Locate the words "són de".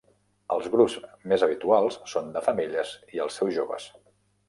2.15-2.45